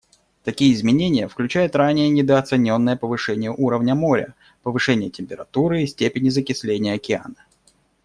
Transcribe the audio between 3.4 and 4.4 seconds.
уровня моря,